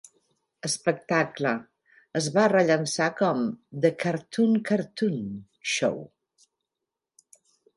[0.67, 1.51] Espectacle"
[2.21, 3.43] es va rellançar com
[3.85, 5.21] "The Cartoon Cartoon
[5.77, 6.01] Show".